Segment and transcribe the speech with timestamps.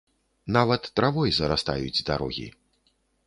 [0.55, 2.47] Нават травой зарастаюць дарогі.